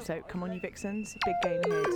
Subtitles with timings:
[0.00, 1.86] So come on, you vixens, big game ahead.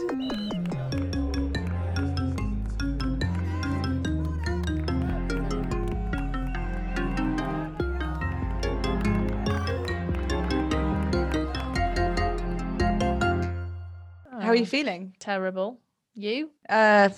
[14.40, 15.14] How are you feeling?
[15.18, 15.80] Terrible.
[16.14, 16.50] You?
[16.68, 17.08] Uh,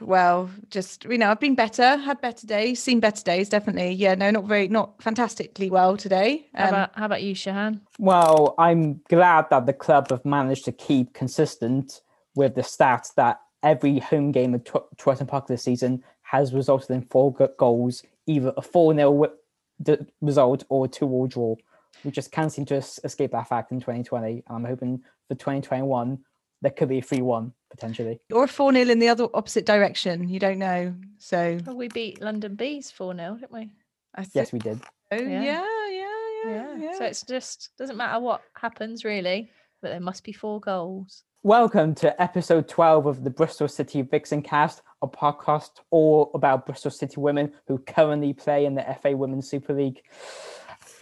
[0.00, 3.92] well, just you know, I've been better, had better days, seen better days, definitely.
[3.92, 6.46] Yeah, no, not very, not fantastically well today.
[6.54, 7.80] How Um, about how about you, Shahan?
[7.98, 12.00] Well, I'm glad that the club have managed to keep consistent
[12.34, 16.90] with the stats that every home game at Tw- Twerton Park this season has resulted
[16.90, 21.56] in four goals, either a 4 0 wi- result or a 2 all draw.
[22.04, 24.30] We just can't seem to es- escape that fact in 2020.
[24.32, 26.18] And I'm hoping for 2021
[26.62, 28.20] there could be a 3 1 potentially.
[28.32, 30.28] or four 0 in the other opposite direction.
[30.28, 30.94] You don't know.
[31.18, 33.70] So Well, we beat London Bees 4 0, didn't we?
[34.14, 34.80] I think, Yes, we did.
[35.12, 35.42] Oh, Yeah.
[35.42, 36.98] yeah, yeah, yeah, yeah.
[36.98, 39.50] So it's just doesn't matter what happens really,
[39.82, 41.24] but there must be four goals.
[41.42, 46.90] Welcome to episode 12 of the Bristol City Vixen cast, a podcast all about Bristol
[46.90, 50.02] City women who currently play in the FA Women's Super League.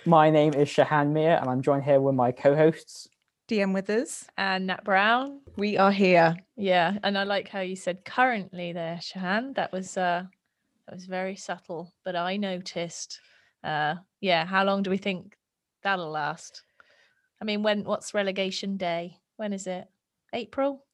[0.07, 3.09] My name is Shahan Mir, and I'm joined here with my co hosts.
[3.49, 4.27] DM Withers.
[4.37, 5.41] And Nat Brown.
[5.57, 6.37] We are here.
[6.57, 9.55] Yeah, and I like how you said currently there, Shahan.
[9.55, 10.25] That was uh
[10.87, 13.21] that was very subtle, but I noticed.
[13.65, 15.37] Uh yeah, how long do we think
[15.83, 16.63] that'll last?
[17.41, 19.17] I mean, when what's relegation day?
[19.37, 19.87] When is it?
[20.35, 20.85] April?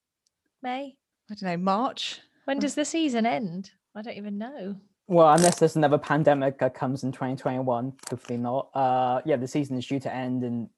[0.62, 0.96] May?
[1.30, 2.20] I don't know, March.
[2.44, 3.70] When does the season end?
[3.96, 4.76] I don't even know.
[5.06, 8.70] Well, unless there's another pandemic that comes in 2021, hopefully not.
[8.74, 10.68] Uh, yeah, the season is due to end in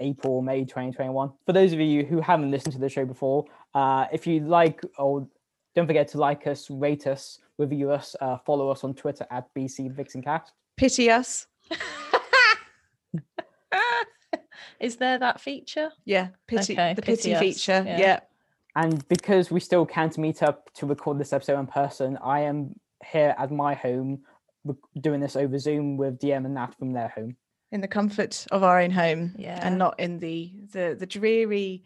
[0.00, 1.30] April May 2021.
[1.46, 4.80] For those of you who haven't listened to the show before, uh, if you like,
[4.98, 5.26] or
[5.74, 9.52] don't forget to like us, rate us, review us, uh, follow us on Twitter at
[9.54, 10.48] BC VixenCast.
[10.76, 11.46] Pity us.
[14.80, 15.90] Is there that feature?
[16.06, 17.84] Yeah, pity Okay, the pity pity, feature.
[17.86, 17.98] yeah.
[17.98, 18.20] Yeah.
[18.76, 22.74] And because we still can't meet up to record this episode in person, I am
[23.04, 24.20] here at my home
[25.00, 27.36] doing this over Zoom with DM and Nat from their home.
[27.72, 29.60] In the comfort of our own home Yeah.
[29.62, 31.84] and not in the the the dreary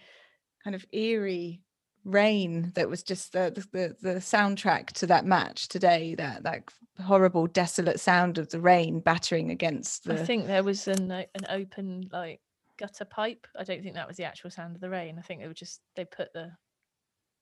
[0.63, 1.61] kind of eerie
[2.05, 6.63] rain that was just the the, the soundtrack to that match today that that
[7.03, 11.25] horrible desolate sound of the rain battering against the I think there was an uh,
[11.35, 12.41] an open like
[12.79, 13.47] gutter pipe.
[13.59, 15.19] I don't think that was the actual sound of the rain.
[15.19, 16.51] I think they were just they put the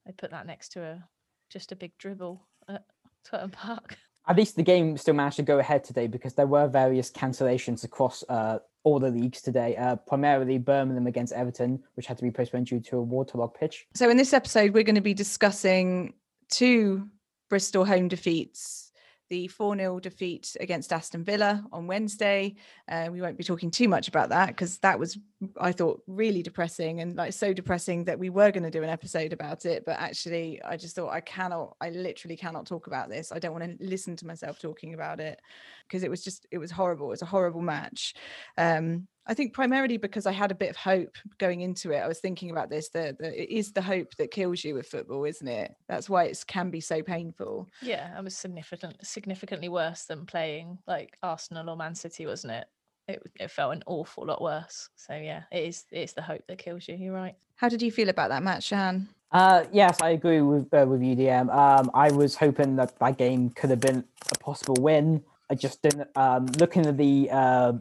[0.07, 1.05] they put that next to a
[1.51, 2.83] just a big dribble at
[3.29, 3.97] Twerton Park.
[4.29, 7.85] At least the game still managed to go ahead today because there were various cancellations
[7.85, 9.77] across uh, all the leagues today.
[9.77, 13.87] Uh, primarily Birmingham against Everton, which had to be postponed due to a waterlogged pitch.
[13.95, 16.15] so in this episode we're going to be discussing
[16.51, 17.09] two
[17.49, 18.92] bristol home defeats
[19.33, 22.55] the 4-0 defeat against aston villa on wednesday.
[22.87, 25.19] Uh, we won't be talking too much about that because that was
[25.59, 28.91] i thought really depressing and like so depressing that we were going to do an
[28.91, 29.87] episode about it.
[29.87, 33.33] But actually i just thought i cannot i literally cannot talk about this.
[33.33, 35.41] I don't want to listen to myself talking about it
[35.89, 37.07] because it was just it was horrible.
[37.07, 38.13] It was a horrible match.
[38.59, 41.99] Um I think primarily because I had a bit of hope going into it.
[41.99, 44.87] I was thinking about this that that it is the hope that kills you with
[44.87, 45.75] football, isn't it?
[45.89, 47.69] That's why it can be so painful.
[47.81, 52.67] Yeah, it was significant significantly worse than playing like Arsenal or Man City, wasn't it?
[53.09, 54.89] It it felt an awful lot worse.
[54.97, 56.97] So yeah, it is it's the hope that kills you.
[56.97, 57.37] You're right.
[57.57, 59.09] How did you feel about that match, Shan?
[59.31, 61.55] Uh, yes, I agree with uh, with you, DM.
[61.55, 65.23] Um, I was hoping that that game could have been a possible win.
[65.49, 66.09] I just didn't.
[66.17, 67.73] Um, looking at the uh,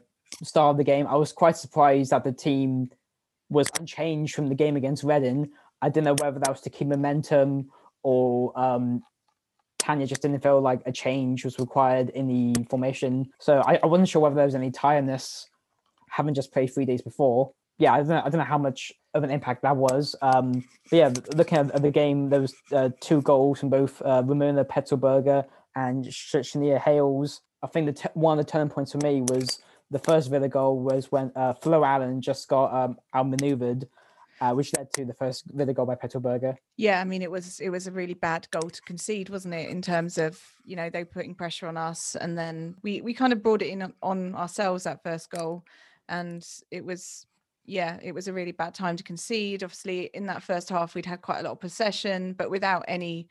[0.44, 2.90] start of the game, I was quite surprised that the team
[3.50, 5.50] was unchanged from the game against Reading.
[5.82, 7.70] I didn't know whether that was to keep momentum
[8.04, 9.04] or um,
[9.80, 13.32] Tanya just didn't feel like a change was required in the formation.
[13.40, 15.50] So I, I wasn't sure whether there was any tiredness
[16.10, 17.52] having just played three days before.
[17.78, 20.16] Yeah, I don't know, I don't know how much of an impact that was.
[20.22, 24.22] Um, but yeah, looking at, the game, there was uh, two goals from both uh,
[24.24, 27.42] Ramona Petzelberger and Sh- Shania Hayles.
[27.64, 29.60] I think the t- one of the turning points for me was
[29.92, 33.88] the first Villa goal was when uh, Flo Allen just got um, outmaneuvered,
[34.40, 36.56] uh, which led to the first Villa goal by Petzelberger.
[36.78, 39.70] Yeah, I mean it was it was a really bad goal to concede, wasn't it?
[39.70, 43.34] In terms of you know they putting pressure on us, and then we we kind
[43.34, 45.66] of brought it in on ourselves that first goal,
[46.08, 47.28] and it was
[47.66, 49.62] yeah it was a really bad time to concede.
[49.62, 53.28] Obviously, in that first half we'd had quite a lot of possession, but without any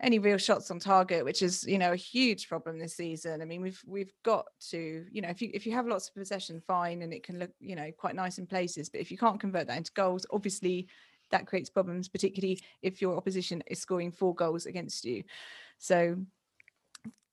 [0.00, 3.42] any real shots on target, which is you know a huge problem this season.
[3.42, 6.14] I mean, we've we've got to you know if you if you have lots of
[6.14, 9.18] possession, fine, and it can look you know quite nice in places, but if you
[9.18, 10.86] can't convert that into goals, obviously
[11.30, 15.24] that creates problems, particularly if your opposition is scoring four goals against you.
[15.78, 16.16] So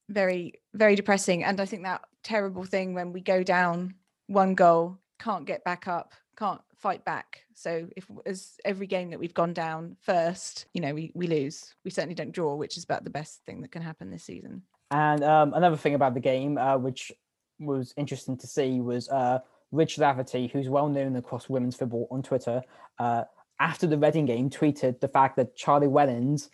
[0.09, 3.95] very very depressing, and I think that terrible thing when we go down
[4.27, 7.41] one goal, can't get back up, can't fight back.
[7.55, 11.73] So if as every game that we've gone down first, you know, we, we lose.
[11.83, 14.61] We certainly don't draw, which is about the best thing that can happen this season.
[14.91, 17.11] And um, another thing about the game, uh, which
[17.59, 19.39] was interesting to see, was uh,
[19.71, 22.61] Rich Laverty, who's well known across women's football on Twitter,
[22.99, 23.23] uh,
[23.59, 26.51] after the Reading game, tweeted the fact that Charlie Wellings,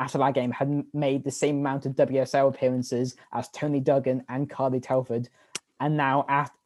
[0.00, 4.48] after that game, had made the same amount of WSL appearances as Toni Duggan and
[4.48, 5.28] Carly Telford,
[5.78, 6.56] and now after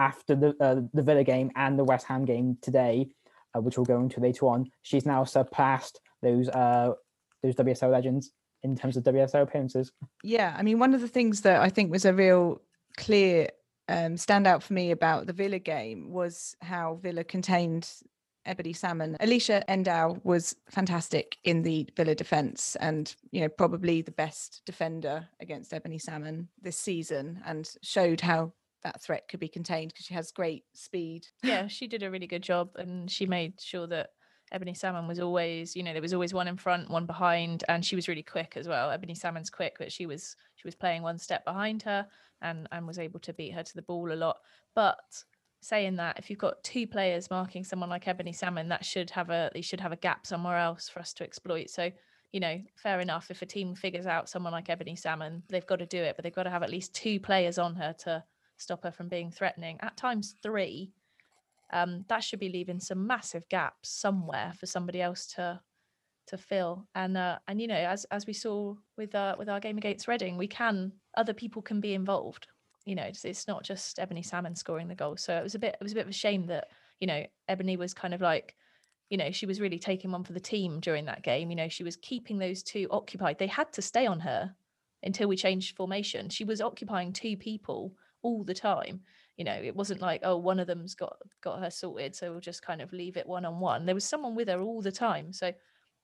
[0.00, 3.08] after the uh, the Villa game and the West Ham game today,
[3.54, 6.92] uh, which we'll go into later on, she's now surpassed those uh,
[7.42, 8.32] those WSL legends
[8.62, 9.92] in terms of WSL appearances.
[10.24, 12.60] Yeah, I mean, one of the things that I think was a real
[12.96, 13.48] clear
[13.88, 17.90] um, standout for me about the Villa game was how Villa contained
[18.46, 19.16] Ebony Salmon.
[19.20, 25.28] Elisha N'Dow was fantastic in the Villa defence and, you know, probably the best defender
[25.40, 30.14] against Ebony Salmon this season and showed how that threat could be contained because she
[30.14, 31.26] has great speed.
[31.42, 34.10] Yeah, she did a really good job and she made sure that
[34.52, 37.84] Ebony Salmon was always, you know, there was always one in front, one behind, and
[37.84, 38.90] she was really quick as well.
[38.90, 42.06] Ebony Salmon's quick, but she was she was playing one step behind her
[42.42, 44.38] and and was able to beat her to the ball a lot.
[44.74, 44.98] But
[45.60, 49.30] saying that, if you've got two players marking someone like Ebony Salmon, that should have
[49.30, 51.70] a they should have a gap somewhere else for us to exploit.
[51.70, 51.90] So
[52.32, 53.30] you know, fair enough.
[53.30, 56.22] If a team figures out someone like Ebony Salmon, they've got to do it, but
[56.22, 58.22] they've got to have at least two players on her to
[58.60, 59.78] stop her from being threatening.
[59.80, 60.92] At times three,
[61.72, 65.60] um, that should be leaving some massive gaps somewhere for somebody else to
[66.26, 66.86] to fill.
[66.94, 70.08] And uh, and you know, as as we saw with uh, with our game against
[70.08, 72.46] Reading, we can other people can be involved.
[72.86, 75.16] You know, it's, it's not just Ebony Salmon scoring the goal.
[75.16, 76.68] So it was a bit it was a bit of a shame that
[77.00, 78.56] you know Ebony was kind of like
[79.10, 81.50] you know she was really taking one for the team during that game.
[81.50, 83.38] You know, she was keeping those two occupied.
[83.38, 84.54] They had to stay on her
[85.02, 86.28] until we changed formation.
[86.28, 89.00] She was occupying two people all the time.
[89.36, 92.40] You know it wasn't like oh one of them's got got her sorted so we'll
[92.40, 94.92] just kind of leave it one on one there was someone with her all the
[94.92, 95.50] time so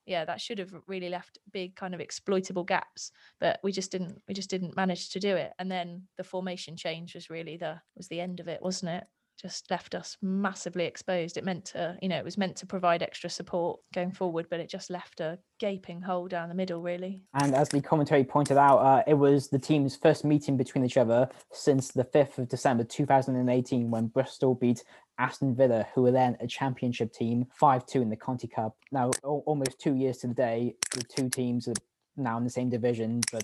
[0.07, 4.19] yeah that should have really left big kind of exploitable gaps but we just didn't
[4.27, 7.79] we just didn't manage to do it and then the formation change was really the
[7.95, 9.03] was the end of it wasn't it
[9.39, 11.37] just left us massively exposed.
[11.37, 14.59] It meant to, you know, it was meant to provide extra support going forward, but
[14.59, 17.23] it just left a gaping hole down the middle, really.
[17.33, 20.97] And as the commentary pointed out, uh, it was the team's first meeting between each
[20.97, 24.83] other since the 5th of December 2018 when Bristol beat
[25.19, 28.75] Aston Villa, who were then a championship team, 5 2 in the Conti Cup.
[28.91, 31.73] Now, o- almost two years to the day, the two teams are
[32.15, 33.43] now in the same division, but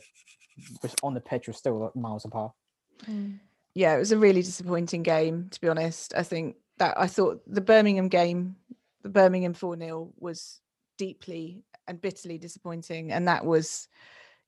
[1.01, 2.51] on the pitch are still miles apart.
[3.07, 3.39] Mm
[3.75, 6.13] yeah, it was a really disappointing game, to be honest.
[6.15, 8.55] I think that I thought the Birmingham game,
[9.01, 10.61] the Birmingham 4 0 was
[10.97, 13.11] deeply and bitterly disappointing.
[13.11, 13.87] And that was,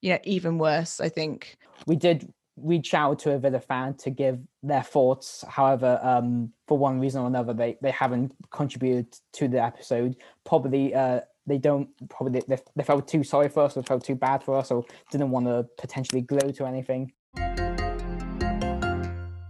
[0.00, 1.56] you know, even worse, I think.
[1.86, 5.44] We did reach out to a Villa fan to give their thoughts.
[5.48, 10.16] However, um, for one reason or another, they, they haven't contributed to the episode.
[10.44, 14.14] Probably uh, they don't, probably they, they felt too sorry for us or felt too
[14.14, 17.12] bad for us or didn't want to potentially glow to anything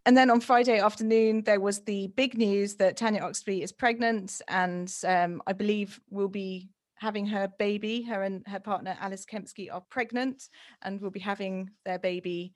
[0.06, 4.40] and then on Friday afternoon, there was the big news that Tanya Oxtoby is pregnant,
[4.46, 8.02] and um, I believe will be having her baby.
[8.02, 10.48] Her and her partner Alice Kempsky are pregnant,
[10.82, 12.54] and will be having their baby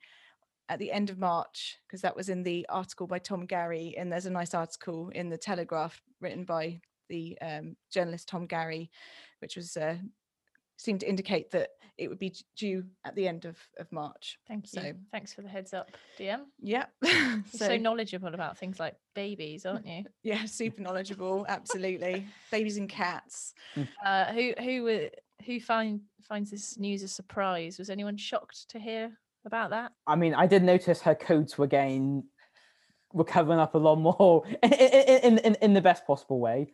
[0.69, 3.95] at the end of March because that was in the article by Tom Garry.
[3.97, 8.89] And there's a nice article in the Telegraph written by the um, journalist Tom Garry,
[9.39, 9.97] which was uh,
[10.81, 14.39] seemed to indicate that it would be due at the end of, of March.
[14.47, 14.81] Thank you.
[14.81, 16.41] So, Thanks for the heads up, DM.
[16.59, 16.85] Yeah.
[17.03, 20.05] so, so, knowledgeable about things like babies, aren't you?
[20.23, 21.45] Yeah, super knowledgeable.
[21.47, 22.25] Absolutely.
[22.51, 23.53] babies and cats.
[23.75, 23.83] Hmm.
[24.03, 25.09] Uh, who who
[25.45, 27.77] who find finds this news a surprise?
[27.77, 29.11] Was anyone shocked to hear
[29.45, 29.91] about that?
[30.07, 32.23] I mean, I did notice her coats were getting
[33.13, 36.71] were covering up a lot more in in, in, in the best possible way.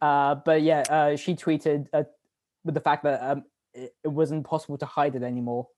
[0.00, 2.02] Uh, but yeah, uh, she tweeted uh,
[2.64, 5.68] with the fact that um, it, it wasn't possible to hide it anymore.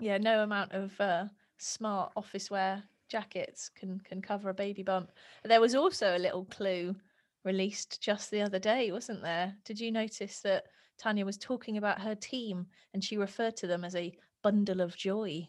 [0.00, 1.24] Yeah, no amount of uh,
[1.58, 5.12] smart office wear jackets can can cover a baby bump.
[5.44, 6.96] There was also a little clue
[7.44, 9.54] released just the other day, wasn't there?
[9.64, 10.64] Did you notice that
[10.98, 14.96] Tanya was talking about her team and she referred to them as a bundle of
[14.96, 15.48] joy?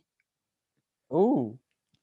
[1.11, 1.57] Oh.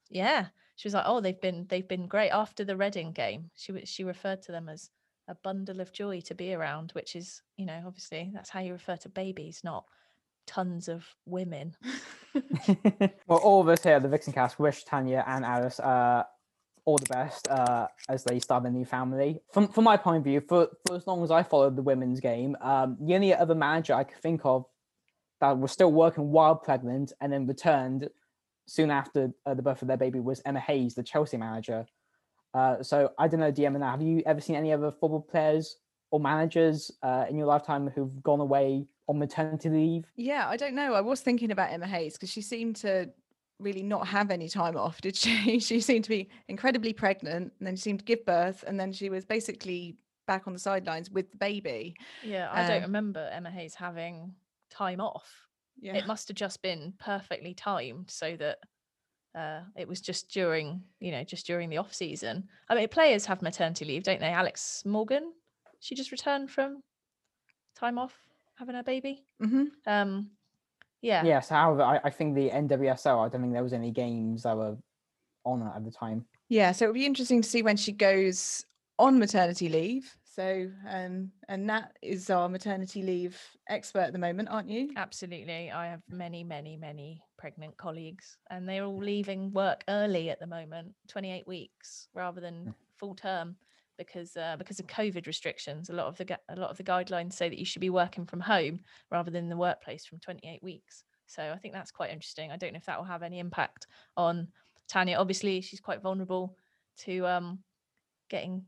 [0.08, 0.46] Yeah.
[0.76, 4.02] She was like, "Oh, they've been they've been great after the Reading game." She she
[4.02, 4.90] referred to them as
[5.30, 8.72] a bundle of joy to be around, which is, you know, obviously that's how you
[8.72, 9.84] refer to babies, not
[10.46, 11.76] tons of women.
[13.28, 16.24] well, all of us here, at the Vixen cast, wish Tanya and Alice uh,
[16.84, 19.40] all the best uh, as they start a new family.
[19.52, 22.18] From from my point of view, for, for as long as I followed the women's
[22.18, 24.66] game, um, the only other manager I could think of
[25.40, 28.10] that was still working while pregnant and then returned
[28.66, 31.86] soon after uh, the birth of their baby was Emma Hayes, the Chelsea manager.
[32.54, 35.76] Uh, so I don't know, DM and have you ever seen any other football players
[36.10, 40.06] or managers uh, in your lifetime who've gone away on maternity leave?
[40.16, 40.94] Yeah, I don't know.
[40.94, 43.10] I was thinking about Emma Hayes because she seemed to
[43.60, 45.58] really not have any time off, did she?
[45.60, 48.92] she seemed to be incredibly pregnant and then she seemed to give birth and then
[48.92, 51.94] she was basically back on the sidelines with the baby.
[52.24, 54.34] Yeah, I don't Um, remember Emma Hayes having
[54.70, 55.30] time off.
[55.80, 55.94] Yeah.
[55.96, 58.58] It must have just been perfectly timed so that
[59.34, 62.48] uh, it was just during, you know, just during the off season.
[62.68, 64.26] I mean, players have maternity leave, don't they?
[64.30, 65.32] Alex Morgan,
[65.78, 66.82] she just returned from
[67.76, 68.14] time off
[68.56, 69.24] having her baby.
[69.40, 70.30] hmm Um,
[71.02, 74.42] yeah, Yes, however, I, I think the NWSL, I don't think there was any games
[74.42, 74.76] that were
[75.44, 76.26] on at the time.
[76.48, 78.66] Yeah, so it'll be interesting to see when she goes
[78.98, 80.14] on maternity leave.
[80.24, 84.90] So, um, and Nat is our maternity leave expert at the moment, aren't you?
[84.96, 85.70] Absolutely.
[85.70, 90.46] I have many, many, many pregnant colleagues, and they're all leaving work early at the
[90.46, 93.56] moment, 28 weeks rather than full term
[93.96, 95.90] because uh, because of COVID restrictions.
[95.90, 98.26] A lot of the a lot of the guidelines say that you should be working
[98.26, 98.80] from home
[99.10, 101.04] rather than the workplace from 28 weeks.
[101.26, 102.50] So I think that's quite interesting.
[102.50, 104.48] I don't know if that will have any impact on
[104.88, 105.16] Tanya.
[105.16, 106.56] Obviously, she's quite vulnerable
[107.00, 107.58] to um,
[108.28, 108.64] getting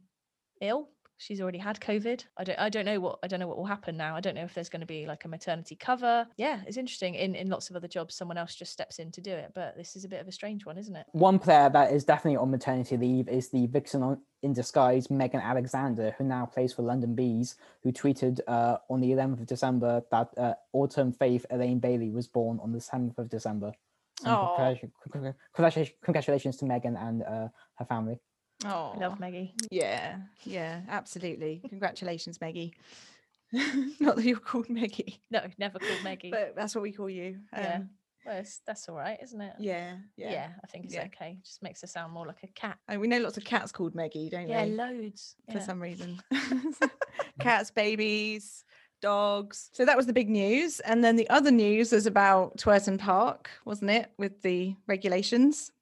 [0.60, 0.88] ill.
[1.22, 2.24] She's already had COVID.
[2.36, 4.16] I don't I don't know what I don't know what will happen now.
[4.16, 6.26] I don't know if there's going to be like a maternity cover.
[6.36, 7.14] Yeah, it's interesting.
[7.14, 9.52] In in lots of other jobs, someone else just steps in to do it.
[9.54, 11.06] But this is a bit of a strange one, isn't it?
[11.12, 15.40] One player that is definitely on maternity leave is the vixen on, in disguise, Megan
[15.40, 20.02] Alexander, who now plays for London Bees, who tweeted uh, on the 11th of December
[20.10, 23.72] that uh, autumn faith Elaine Bailey was born on the 7th of December.
[24.20, 24.58] So Aw.
[24.58, 28.18] congratu- congratu- congratulations, congratulations to Megan and uh, her family.
[28.64, 29.54] Oh, love Maggie.
[29.70, 31.62] yeah, yeah, absolutely.
[31.68, 32.74] Congratulations, Maggie.
[34.00, 36.30] Not that you're called Maggie, No, never called Maggie.
[36.30, 37.38] but that's what we call you.
[37.52, 37.74] Yeah.
[37.76, 37.90] Um,
[38.24, 39.54] well, it's, that's all right, isn't it?
[39.58, 40.30] yeah, yeah.
[40.30, 41.04] yeah, I think it's yeah.
[41.06, 41.38] okay.
[41.44, 42.78] Just makes her sound more like a cat.
[42.88, 44.70] And we know lots of cats called Maggie, don't Yeah, we?
[44.70, 45.34] Yeah, loads.
[45.50, 45.64] for yeah.
[45.64, 46.22] some reason.
[47.40, 48.64] Cats, babies,
[49.00, 49.70] dogs.
[49.72, 50.78] So that was the big news.
[50.80, 54.12] And then the other news was about Twerton Park, wasn't it?
[54.18, 55.72] With the regulations.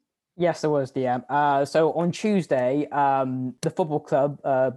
[0.40, 1.22] Yes, there was DM.
[1.28, 4.70] Uh, so on Tuesday, um, the football club uh,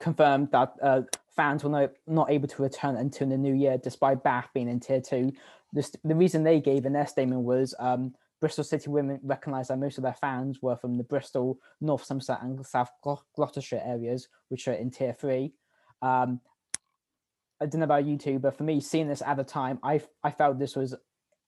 [0.00, 1.02] confirmed that uh,
[1.36, 4.80] fans were not, not able to return until the new year, despite Bath being in
[4.80, 5.30] Tier Two.
[5.74, 9.98] The reason they gave in their statement was um, Bristol City Women recognised that most
[9.98, 14.72] of their fans were from the Bristol, North Somerset, and South Gloucestershire areas, which are
[14.72, 15.52] in Tier Three.
[16.00, 16.40] Um,
[17.60, 20.00] I don't know about you two, but for me, seeing this at the time, I
[20.22, 20.94] I felt this was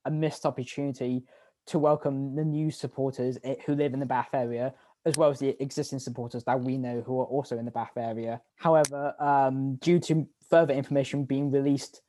[0.05, 1.25] a missed opportunity
[1.67, 5.61] to welcome the new supporters who live in the Bath area, as well as the
[5.63, 8.41] existing supporters that we know who are also in the Bath area.
[8.57, 12.03] However, um, due to further information being released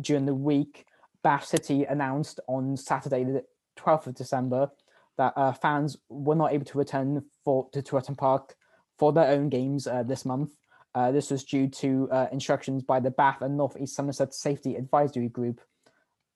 [0.00, 0.86] during the week,
[1.22, 3.44] Bath City announced on Saturday, the
[3.78, 4.70] 12th of December,
[5.16, 8.56] that uh, fans were not able to return for to Twerton Park
[8.98, 10.52] for their own games uh, this month.
[10.94, 14.76] Uh, this was due to uh, instructions by the Bath and North East Somerset Safety
[14.76, 15.60] Advisory Group.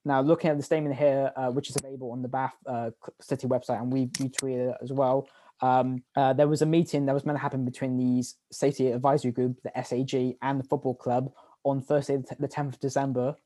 [0.09, 3.47] Now, looking at the statement here, uh, which is available on the Bath uh, City
[3.47, 5.29] website, and we retweeted it as well.
[5.61, 9.33] Um, uh, there was a meeting that was meant to happen between the Safety Advisory
[9.33, 11.31] Group, the SAG, and the football club
[11.63, 13.37] on Thursday, the 10th of December.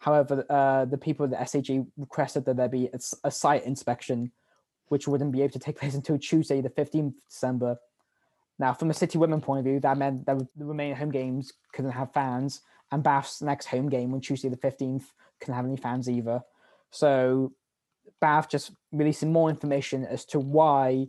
[0.00, 2.90] However, uh, the people of the SAG requested that there be
[3.24, 4.32] a site inspection,
[4.88, 7.78] which wouldn't be able to take place until Tuesday, the 15th of December.
[8.58, 11.54] Now, from a City Women point of view, that meant that the remaining home games
[11.72, 12.60] couldn't have fans,
[12.92, 15.04] and Bath's next home game on Tuesday, the 15th,
[15.40, 16.42] can't have any fans either.
[16.90, 17.52] So,
[18.20, 21.08] Bath just releasing more information as to why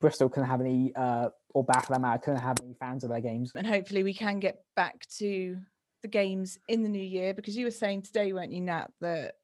[0.00, 3.10] Bristol couldn't have any, uh, or Bath, for that matter, couldn't have any fans of
[3.10, 3.52] their games.
[3.54, 5.58] And hopefully we can get back to
[6.02, 9.34] the games in the new year because you were saying today, weren't you, Nat, that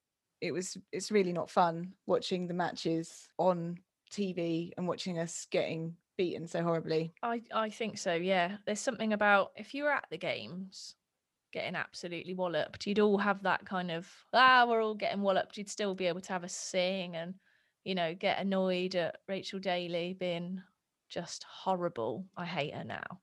[0.41, 3.79] it was it's really not fun watching the matches on
[4.11, 7.13] TV and watching us getting beaten so horribly.
[7.23, 8.15] I I think so.
[8.15, 10.97] Yeah, there's something about if you were at the games,
[11.53, 15.57] getting absolutely walloped, you'd all have that kind of ah, we're all getting walloped.
[15.57, 17.35] You'd still be able to have a sing and
[17.85, 20.63] you know get annoyed at Rachel Daly being
[21.09, 22.27] just horrible.
[22.37, 23.21] I hate her now.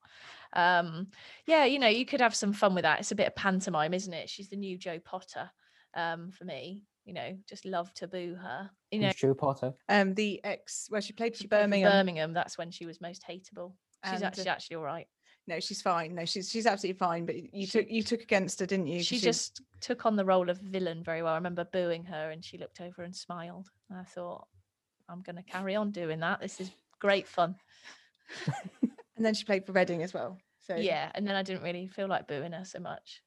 [0.54, 1.08] Um,
[1.46, 3.00] yeah, you know, you could have some fun with that.
[3.00, 4.30] It's a bit of pantomime, isn't it?
[4.30, 5.50] She's the new Jo Potter
[5.96, 6.84] um, for me.
[7.06, 8.70] You know, just love to boo her.
[8.92, 9.74] You know, Who's Jo Potter.
[9.88, 11.92] Um, the ex, well, she played for she played for Birmingham.
[11.92, 12.34] Birmingham.
[12.34, 13.74] That's when she was most hateable.
[14.06, 15.08] She's and, actually uh, actually all right.
[15.48, 16.14] No, she's fine.
[16.14, 17.26] No, she's she's absolutely fine.
[17.26, 19.02] But you She- took you took against her, didn't you?
[19.02, 21.34] she just took on the role of villain very well.
[21.34, 23.70] I remember booing her and she looked over and smiled.
[23.90, 24.46] And I thought,
[25.08, 26.42] I'm going to carry on doing that.
[26.42, 27.56] This is great fun.
[29.16, 30.38] and then she played for Reading as well.
[30.60, 31.12] So Yeah.
[31.16, 33.22] And then I didn't really feel like booing her so much.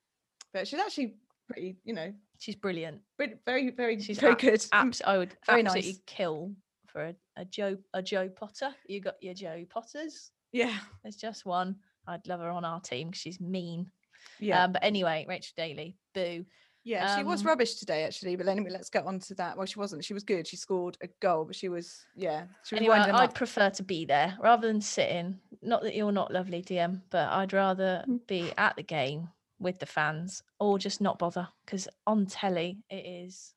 [0.52, 1.14] but she's actually
[1.48, 3.00] pretty, you know, She's brilliant.
[3.44, 4.64] very very She's very ab- good.
[4.72, 6.00] Abs- I would very absolutely nice.
[6.06, 6.52] kill
[6.86, 8.74] for a, a Jo a Jo Potter.
[8.86, 10.30] You got your Jo Potters.
[10.52, 10.76] Yeah.
[11.02, 11.76] There's just one.
[12.06, 13.90] I'd love her on our team because she's mean.
[14.38, 14.64] Yeah.
[14.64, 16.44] Um, but anyway, Rachel Daly, boo.
[16.84, 17.16] yeah.
[17.16, 18.36] She was um, rubbish today, actually.
[18.36, 19.56] But anyway, let's get on to that.
[19.56, 20.04] Well, she wasn't.
[20.04, 20.46] She was good.
[20.46, 22.44] She scored a goal, but she was, yeah.
[22.64, 23.34] She was Anyway, I'd up.
[23.34, 25.38] prefer to be there rather than sitting.
[25.62, 28.26] Not that you're not lovely, DM, but I'd rather Mm.
[28.26, 29.28] be at the game
[29.58, 33.52] with the fans or just not bother because on telly it is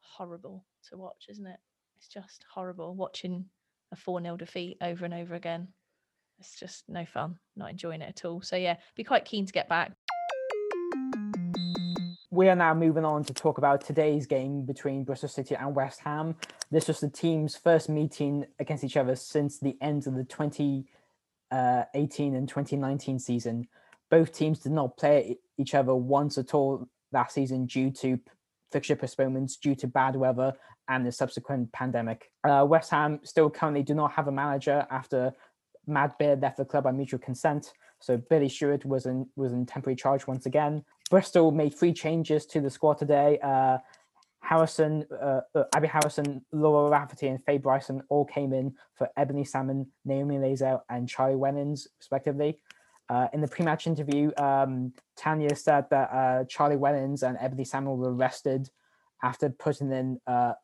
[0.00, 1.58] horrible to watch, isn't it?
[1.98, 3.44] It's just horrible watching
[3.92, 5.68] a 4 0 defeat over and over again.
[6.40, 8.40] It's just no fun, not enjoying it at all.
[8.40, 9.92] So, yeah, be quite keen to get back.
[12.30, 16.00] We are now moving on to talk about today's game between Bristol City and West
[16.00, 16.34] Ham.
[16.70, 22.34] This was the team's first meeting against each other since the end of the 2018
[22.34, 23.68] and 2019 season.
[24.10, 28.18] Both teams did not play each other once at all last season due to
[28.72, 30.54] fixture postponements, due to bad weather,
[30.88, 32.30] and the subsequent pandemic.
[32.42, 35.34] Uh, West Ham still currently do not have a manager after
[35.90, 37.72] Matt Beard left the club by mutual consent.
[37.98, 40.84] So Billy Stewart was in was in temporary charge once again.
[41.10, 43.38] Bristol made three changes to the squad today.
[43.42, 43.78] Uh,
[44.42, 49.44] Harrison, uh, uh, Abi Harrison, Laura Rafferty, and Faye Bryson all came in for Ebony
[49.44, 52.58] Salmon, Naomi Layzell, and Charlie Wellings, respectively.
[53.08, 57.98] Uh, in the pre-match interview, um, Tanya said that uh, Charlie Wellings and Ebony Salmon
[57.98, 58.70] were rested
[59.22, 60.54] after putting in uh,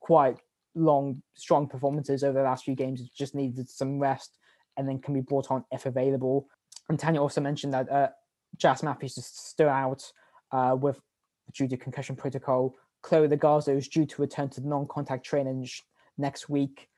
[0.00, 0.38] quite
[0.74, 3.02] long, strong performances over the last few games.
[3.10, 4.38] Just needed some rest
[4.76, 6.48] and then can be brought on if available.
[6.88, 8.08] And Tanya also mentioned that uh,
[8.56, 10.02] Jas Matthews is still out
[10.52, 11.00] uh, with
[11.54, 12.74] due to concussion protocol.
[13.02, 15.82] Chloe Logarzo is due to return to non-contact training sh-
[16.18, 16.88] next week,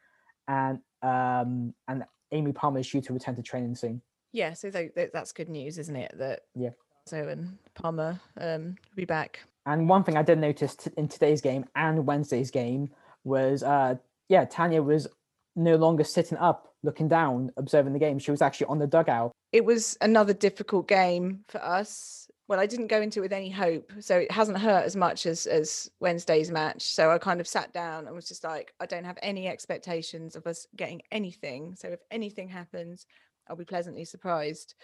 [0.49, 4.03] and um, and Amy Palmer is due to return to training soon.
[4.33, 4.55] Yeah.
[4.55, 6.13] So that's good news, isn't it?
[6.17, 6.71] That Yeah.
[7.07, 9.41] So and Palmer um, will be back.
[9.67, 12.91] And one thing I did notice t- in today's game and Wednesday's game
[13.25, 13.97] was, uh,
[14.29, 15.07] yeah, Tanya was
[15.55, 18.19] no longer sitting up, looking down, observing the game.
[18.19, 19.33] She was actually on the dugout.
[19.53, 22.29] it was another difficult game for us.
[22.49, 25.27] Well, I didn't go into it with any hope, so it hasn't hurt as much
[25.27, 26.83] as as Wednesday's match.
[26.83, 30.37] So I kind of sat down and was just like, I don't have any expectations
[30.37, 31.75] of us getting anything.
[31.77, 33.07] So if anything happens,
[33.49, 34.75] I'll be pleasantly surprised.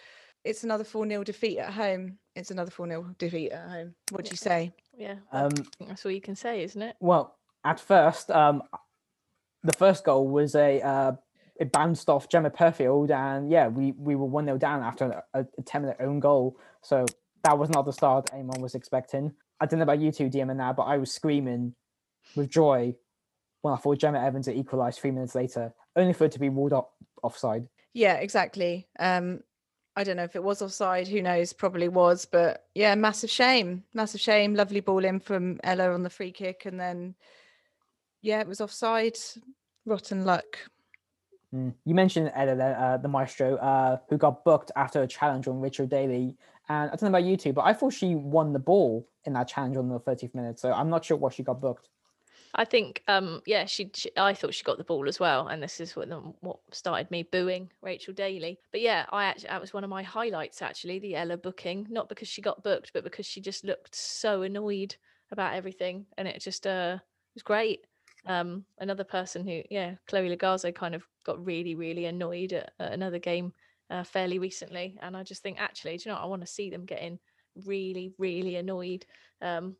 [0.45, 2.17] It's another 4 0 defeat at home.
[2.35, 3.93] It's another 4 0 defeat at home.
[4.11, 4.73] What do you say?
[4.97, 5.15] Yeah.
[5.31, 5.51] Um,
[5.85, 6.95] that's all you can say, isn't it?
[6.99, 7.35] well,
[7.65, 8.63] at first, um,
[9.63, 11.11] the first goal was a uh,
[11.59, 15.39] it bounced off Jemma Purfield, and yeah, we we were one 0 down after a,
[15.41, 16.57] a ten minute own goal.
[16.81, 17.05] So
[17.43, 19.33] that was not the start anyone was expecting.
[19.59, 21.75] I don't know about you two, DM and now, but I was screaming
[22.35, 22.95] with joy
[23.61, 26.49] when I thought Gemma Evans had equalised three minutes later, only for it to be
[26.49, 26.87] ruled off
[27.21, 27.67] offside.
[27.93, 28.87] Yeah, exactly.
[28.99, 29.41] Um,
[29.97, 31.09] I don't know if it was offside.
[31.09, 31.51] Who knows?
[31.51, 32.25] Probably was.
[32.25, 33.83] But yeah, massive shame.
[33.93, 34.55] Massive shame.
[34.55, 37.15] Lovely ball in from Ella on the free kick, and then
[38.21, 39.17] yeah, it was offside.
[39.85, 40.57] Rotten luck.
[41.53, 41.73] Mm.
[41.85, 45.87] You mentioned Ella, uh, the maestro, uh, who got booked after a challenge on Rachel
[45.87, 46.37] Daly.
[46.67, 49.33] And I don't know about you two, but I thought she won the ball in
[49.33, 50.59] that challenge on the 30th minute.
[50.59, 51.89] So I'm not sure why she got booked.
[52.55, 54.09] I think, um, yeah, she, she.
[54.17, 56.09] I thought she got the ball as well, and this is what
[56.41, 58.59] what started me booing Rachel Daly.
[58.71, 61.85] But yeah, I actually that was one of my highlights actually, the Ella booking.
[61.91, 64.95] Not because she got booked, but because she just looked so annoyed
[65.31, 66.97] about everything, and it just uh
[67.35, 67.85] was great.
[68.25, 72.91] Um, another person who, yeah, Chloe Logarzo kind of got really, really annoyed at, at
[72.91, 73.53] another game
[73.89, 76.25] uh, fairly recently, and I just think actually, do you know, what?
[76.25, 77.19] I want to see them getting
[77.65, 79.05] really, really annoyed.
[79.41, 79.75] Um,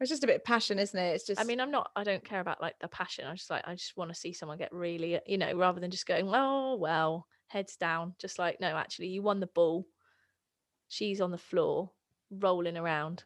[0.00, 1.14] It's just a bit of passion, isn't it?
[1.14, 1.40] It's just.
[1.40, 1.90] I mean, I'm not.
[1.94, 3.26] I don't care about like the passion.
[3.26, 3.64] I just like.
[3.66, 6.76] I just want to see someone get really, you know, rather than just going, oh
[6.76, 8.14] well, heads down.
[8.18, 9.86] Just like, no, actually, you won the ball.
[10.88, 11.90] She's on the floor,
[12.30, 13.24] rolling around,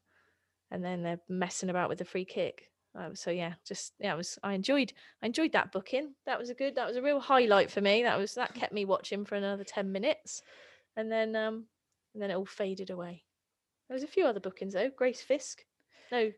[0.70, 2.70] and then they're messing about with the free kick.
[2.96, 4.38] Um, so yeah, just yeah, it was.
[4.42, 4.92] I enjoyed.
[5.22, 6.14] I enjoyed that booking.
[6.26, 6.76] That was a good.
[6.76, 8.02] That was a real highlight for me.
[8.04, 10.42] That was that kept me watching for another ten minutes,
[10.96, 11.66] and then um,
[12.14, 13.24] and then it all faded away.
[13.88, 14.90] There was a few other bookings though.
[14.96, 15.64] Grace Fisk.
[16.12, 16.30] No,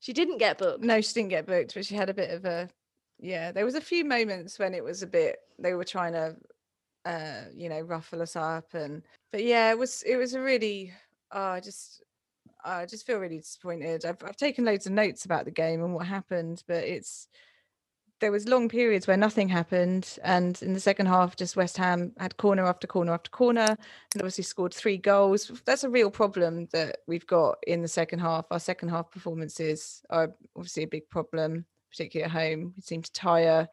[0.00, 0.82] she didn't get booked.
[0.82, 2.68] no, she didn't get booked, but she had a bit of a.
[3.18, 5.36] Yeah, there was a few moments when it was a bit.
[5.58, 6.36] They were trying to,
[7.04, 10.92] uh, you know, ruffle us up, and but yeah, it was it was a really.
[11.32, 12.02] Oh, I just,
[12.64, 14.04] I just feel really disappointed.
[14.04, 17.28] I've I've taken loads of notes about the game and what happened, but it's
[18.20, 22.12] there was long periods where nothing happened and in the second half just west ham
[22.18, 25.50] had corner after corner after corner and obviously scored three goals.
[25.64, 28.44] That's a real problem that we've got in the second half.
[28.50, 32.74] Our second half performances are obviously a big problem particularly at home.
[32.76, 33.68] We seem to tire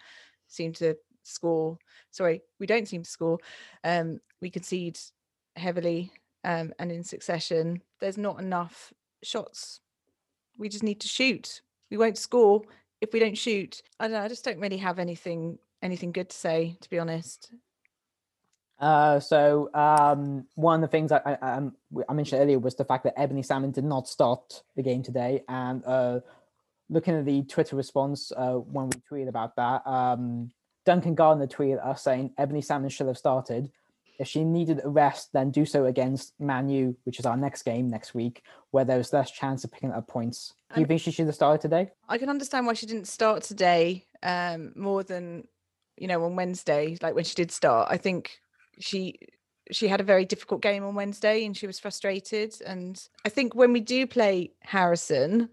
[0.48, 1.78] seem to score
[2.12, 3.40] sorry we don't seem to score.
[3.84, 4.98] Um we concede
[5.58, 6.12] heavily
[6.44, 9.80] um and in succession there's not enough shots
[10.58, 12.64] we just need to shoot we won't score
[13.02, 16.30] if we don't shoot, I don't know, I just don't really have anything anything good
[16.30, 17.52] to say, to be honest.
[18.80, 21.76] Uh, so um, one of the things I, I, um,
[22.08, 25.44] I mentioned earlier was the fact that Ebony Salmon did not start the game today,
[25.48, 26.20] and uh,
[26.90, 30.50] looking at the Twitter response uh, when we tweeted about that, um,
[30.86, 33.72] Duncan Gardner tweeted us saying Ebony Salmon should have started.
[34.20, 37.88] If she needed a rest, then do so against Manu, which is our next game
[37.88, 40.54] next week, where there's less chance of picking up points.
[40.74, 41.92] Do you And- think she should have started today?
[42.10, 45.48] I can understand why she didn't start today um, more than
[45.98, 47.88] you know on Wednesday, like when she did start.
[47.92, 48.40] I think
[48.80, 49.20] she
[49.70, 52.56] she had a very difficult game on Wednesday and she was frustrated.
[52.66, 55.50] And I think when we do play Harrison,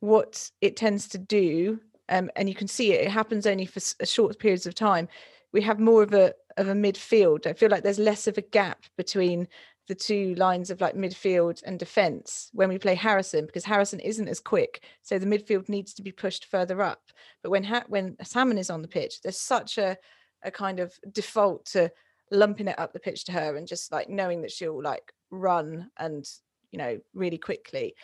[0.00, 3.80] what it tends to do, um, and you can see it, it happens only for
[4.06, 5.08] short periods of time.
[5.52, 7.46] We have more of a of a midfield.
[7.46, 9.48] I feel like there's less of a gap between
[9.88, 14.28] the two lines of like midfield and defense when we play Harrison because Harrison isn't
[14.28, 17.02] as quick, so the midfield needs to be pushed further up.
[17.42, 19.96] But when ha- when Salmon is on the pitch, there's such a
[20.42, 21.90] a kind of default to
[22.30, 25.90] lumping it up the pitch to her and just like knowing that she'll like run
[25.98, 26.28] and
[26.70, 27.94] you know really quickly.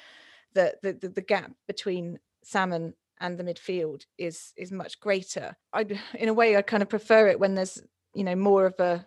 [0.55, 5.57] That the, the the gap between Salmon and the midfield is is much greater.
[5.73, 7.81] I in a way I kind of prefer it when there's
[8.15, 9.07] you know more of a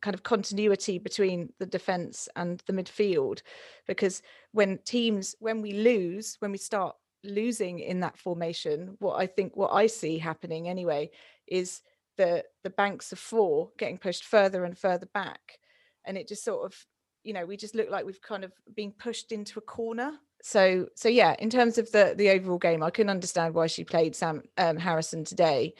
[0.00, 3.42] kind of continuity between the defense and the midfield
[3.88, 9.26] because when teams when we lose when we start losing in that formation what i
[9.26, 11.10] think what i see happening anyway
[11.48, 11.80] is
[12.16, 15.58] the the banks of four getting pushed further and further back
[16.04, 16.86] and it just sort of
[17.24, 20.86] you know we just look like we've kind of been pushed into a corner so
[20.94, 24.14] so yeah in terms of the the overall game i can understand why she played
[24.14, 25.72] sam um, harrison today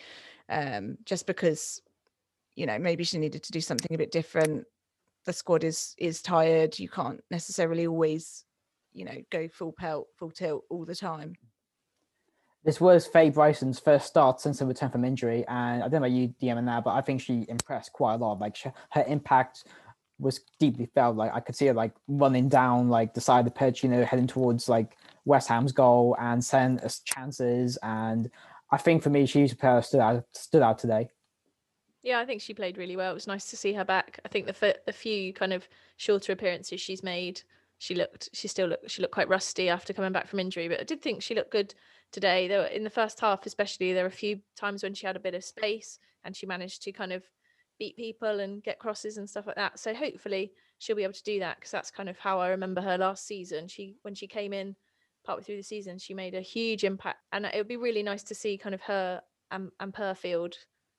[0.48, 1.82] um just because
[2.54, 4.66] you know maybe she needed to do something a bit different.
[5.24, 6.78] The squad is is tired.
[6.78, 8.44] You can't necessarily always
[8.92, 11.34] you know go full pelt full tilt all the time.
[12.64, 15.98] This was Faye Bryson's first start since her return from injury, and I don't know
[15.98, 18.38] about you, DM, and that, but I think she impressed quite a lot.
[18.38, 19.64] Like sh her impact
[20.18, 21.16] was deeply felt.
[21.16, 23.88] Like I could see her like running down like the side of the pitch, you
[23.88, 27.78] know, heading towards like West Ham's goal and setting us chances.
[27.82, 28.30] And
[28.70, 31.08] I think for me, she's player stood out stood out today.
[32.02, 33.12] Yeah, I think she played really well.
[33.12, 34.18] It was nice to see her back.
[34.24, 37.42] I think the the few kind of shorter appearances she's made,
[37.82, 40.80] she looked she still looked she looked quite rusty after coming back from injury, but
[40.80, 41.74] I did think she looked good
[42.12, 42.48] today.
[42.48, 45.20] Were, in the first half especially there were a few times when she had a
[45.20, 47.24] bit of space and she managed to kind of
[47.82, 49.76] beat people and get crosses and stuff like that.
[49.76, 52.80] So hopefully she'll be able to do that because that's kind of how I remember
[52.80, 53.66] her last season.
[53.66, 54.76] She when she came in
[55.26, 58.22] partway through the season, she made a huge impact and it would be really nice
[58.24, 60.54] to see kind of her and, and Purfield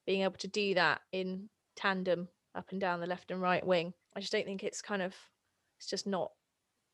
[0.06, 3.94] being able to do that in tandem up and down the left and right wing.
[4.14, 5.16] I just don't think it's kind of
[5.80, 6.32] it's just not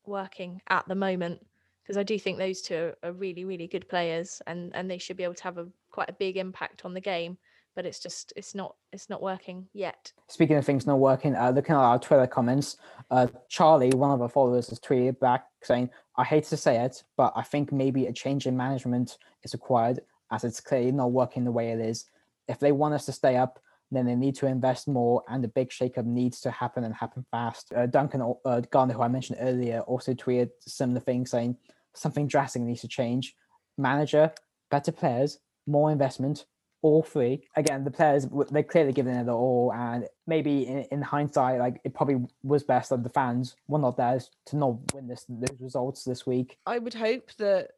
[0.06, 1.44] working at the moment
[1.82, 4.98] because I do think those two are, are really really good players and and they
[4.98, 7.38] should be able to have a quite a big impact on the game
[7.74, 10.12] but it's just it's not it's not working yet.
[10.28, 12.76] Speaking of things not working, uh, looking at our Twitter comments,
[13.10, 17.02] uh, Charlie, one of our followers, has tweeted back saying, "I hate to say it,
[17.16, 21.44] but I think maybe a change in management is required, as it's clearly not working
[21.44, 22.06] the way it is.
[22.48, 25.48] If they want us to stay up, then they need to invest more, and the
[25.48, 29.38] big shakeup needs to happen and happen fast." Uh, Duncan uh, Garner, who I mentioned
[29.40, 31.56] earlier, also tweeted similar things, saying
[31.94, 33.34] something drastic needs to change.
[33.78, 34.32] Manager,
[34.70, 36.46] better players, more investment,
[36.82, 37.42] all three.
[37.56, 41.80] Again, the players they're clearly giving it their all, and maybe in, in hindsight, like
[41.84, 45.60] it probably was best that the fans were not there to not win this those
[45.60, 46.58] results this week.
[46.66, 47.72] I would hope that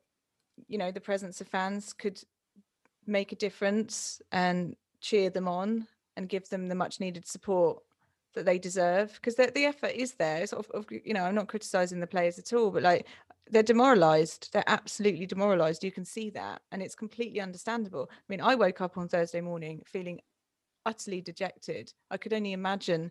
[0.68, 2.22] you know the presence of fans could
[3.06, 5.86] make a difference and cheer them on
[6.16, 7.82] and give them the much needed support
[8.34, 11.34] that they deserve because the, the effort is there sort of, of you know i'm
[11.34, 13.06] not criticizing the players at all but like
[13.50, 18.40] they're demoralized they're absolutely demoralized you can see that and it's completely understandable i mean
[18.40, 20.20] i woke up on thursday morning feeling
[20.86, 23.10] utterly dejected i could only imagine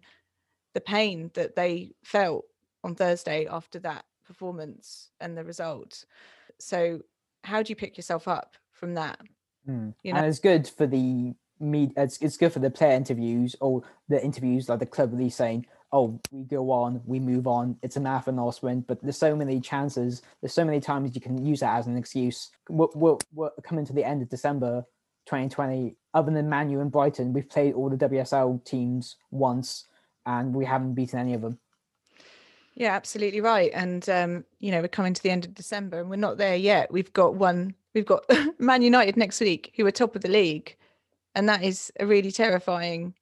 [0.74, 2.46] the pain that they felt
[2.84, 6.06] on thursday after that performance and the result
[6.60, 7.00] so
[7.44, 9.20] how do you pick yourself up from that
[9.70, 9.94] Mm.
[10.04, 11.94] You and know- it's good for the me.
[11.96, 16.20] It's, it's good for the player interviews or the interviews like the club saying, "Oh,
[16.32, 17.78] we go on, we move on.
[17.82, 20.22] It's a marathon or sprint." But there's so many chances.
[20.42, 22.50] There's so many times you can use that as an excuse.
[22.70, 24.86] We're, we're, we're coming to the end of December
[25.26, 25.96] 2020.
[26.14, 29.86] Other than Manu and Brighton, we've played all the WSL teams once,
[30.26, 31.60] and we haven't beaten any of them.
[32.74, 33.72] Yeah, absolutely right.
[33.74, 36.56] And um, you know, we're coming to the end of December and we're not there
[36.56, 36.92] yet.
[36.92, 38.26] We've got one we've got
[38.60, 40.76] Man United next week, who are top of the league.
[41.36, 43.14] And that is a really terrifying,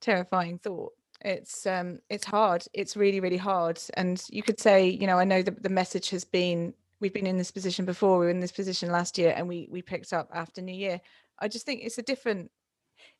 [0.00, 0.92] terrifying thought.
[1.22, 2.64] It's um it's hard.
[2.72, 3.80] It's really, really hard.
[3.94, 7.26] And you could say, you know, I know that the message has been we've been
[7.26, 8.18] in this position before.
[8.18, 11.00] We were in this position last year, and we we picked up after New Year.
[11.38, 12.50] I just think it's a different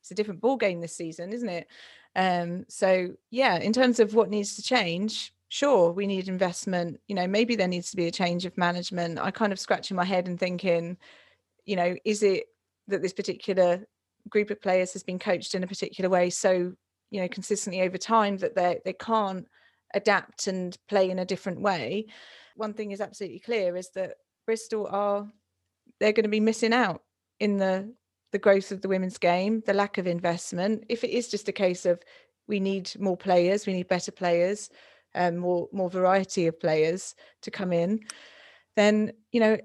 [0.00, 1.68] it's a different ball game this season, isn't it?
[2.14, 7.00] Um, so yeah, in terms of what needs to change, sure, we need investment.
[7.08, 9.18] You know, maybe there needs to be a change of management.
[9.18, 10.96] I kind of scratching my head and thinking,
[11.64, 12.44] you know, is it
[12.88, 13.86] that this particular
[14.28, 16.72] group of players has been coached in a particular way so
[17.10, 19.46] you know consistently over time that they they can't
[19.94, 22.06] adapt and play in a different way.
[22.56, 24.16] One thing is absolutely clear is that
[24.46, 25.28] bristol are
[26.00, 27.02] they're going to be missing out
[27.40, 27.92] in the
[28.32, 30.84] the growth of the women's game the lack of investment.
[30.88, 32.00] If it is just a case of
[32.48, 34.70] we need more players we need better players
[35.14, 38.00] um, more more variety of players to come in
[38.76, 39.56] then you know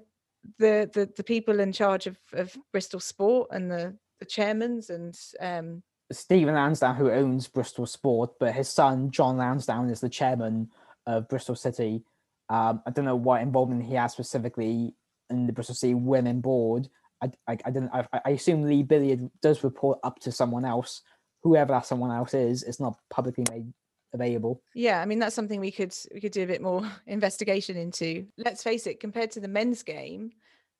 [0.58, 5.18] the the, the people in charge of, of bristol sport and the the chairmans and
[5.40, 10.70] um, Stephen Lansdown, who owns Bristol Sport, but his son John Lansdown is the chairman
[11.06, 12.04] of Bristol City.
[12.48, 14.94] Um, I don't know what involvement he has specifically
[15.30, 16.88] in the Bristol City Women Board.
[17.22, 17.90] I, I, I didn't.
[17.92, 21.02] I, I assume Lee Billiard does report up to someone else,
[21.42, 22.62] whoever that someone else is.
[22.62, 23.72] It's not publicly made
[24.12, 24.62] available.
[24.74, 28.26] Yeah, I mean that's something we could we could do a bit more investigation into.
[28.36, 30.32] Let's face it, compared to the men's game,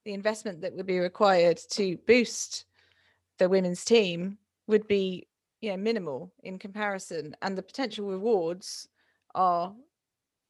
[0.04, 2.64] the investment that would be required to boost
[3.38, 5.26] the women's team would be
[5.60, 8.88] you know minimal in comparison and the potential rewards
[9.34, 9.74] are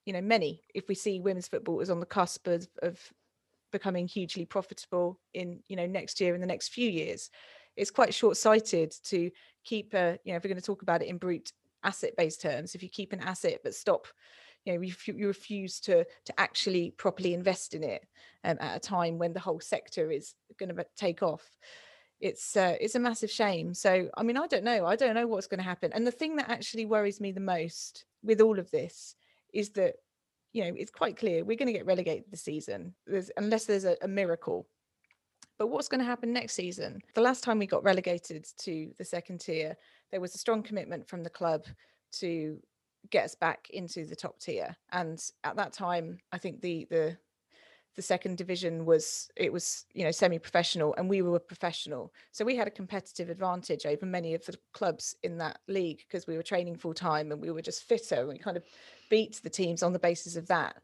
[0.04, 0.62] you know many.
[0.74, 2.98] If we see women's football is on the cusp of, of
[3.70, 7.30] becoming hugely profitable in you know next year and the next few years
[7.74, 9.30] it's quite short-sighted to
[9.64, 12.74] keep a you know if we're going to talk about it in brute asset-based terms
[12.74, 14.06] if you keep an asset but stop
[14.64, 18.06] you know you, you refuse to to actually properly invest in it
[18.44, 21.42] um, at a time when the whole sector is going to take off
[22.22, 23.74] it's uh, it's a massive shame.
[23.74, 25.92] So i mean i don't know i don't know what's going to happen.
[25.92, 29.16] And the thing that actually worries me the most with all of this
[29.52, 29.96] is that
[30.52, 33.84] you know it's quite clear we're going to get relegated this season there's, unless there's
[33.84, 34.66] a, a miracle.
[35.58, 37.00] But what's going to happen next season?
[37.14, 39.76] The last time we got relegated to the second tier
[40.10, 41.64] there was a strong commitment from the club
[42.20, 42.58] to
[43.10, 44.76] get us back into the top tier.
[44.92, 47.16] And at that time i think the the
[47.96, 52.12] the second division was it was you know semi-professional and we were professional.
[52.30, 56.26] So we had a competitive advantage over many of the clubs in that league because
[56.26, 58.64] we were training full time and we were just fitter and we kind of
[59.10, 60.76] beat the teams on the basis of that.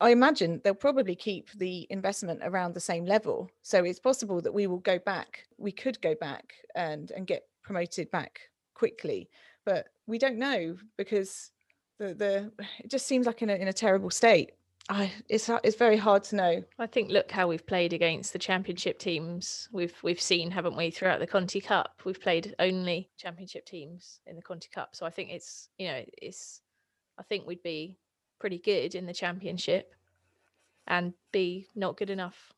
[0.00, 3.50] I imagine they'll probably keep the investment around the same level.
[3.62, 7.44] So it's possible that we will go back we could go back and and get
[7.62, 8.40] promoted back
[8.74, 9.30] quickly
[9.64, 11.50] but we don't know because
[11.98, 14.52] the the it just seems like in a, in a terrible state
[14.88, 16.64] I, it's it's very hard to know.
[16.78, 19.68] I think look how we've played against the championship teams.
[19.72, 22.02] We've we've seen, haven't we, throughout the Conti Cup?
[22.04, 24.96] We've played only championship teams in the Conti Cup.
[24.96, 26.62] So I think it's you know it's
[27.18, 27.96] I think we'd be
[28.40, 29.94] pretty good in the championship
[30.88, 32.52] and be not good enough.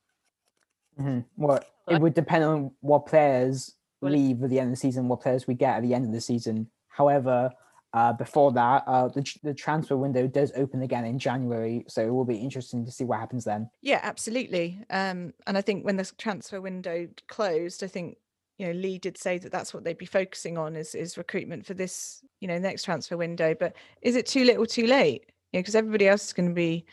[0.99, 1.21] Mm-hmm.
[1.37, 5.09] Well, it would depend on what players well, leave at the end of the season,
[5.09, 6.69] what players we get at the end of the season.
[6.89, 7.51] However,
[7.95, 12.13] uh, before that, uh, the, the transfer window does open again in January, so it
[12.13, 13.71] will be interesting to see what happens then.
[13.83, 14.81] Yeah, absolutely.
[14.91, 18.19] Um, and I think when the transfer window closed, I think
[18.59, 21.65] you know Lee did say that that's what they'd be focusing on is is recruitment
[21.65, 23.55] for this you know next transfer window.
[23.55, 25.27] But is it too little, too late?
[25.53, 26.85] You know, because everybody else is going to be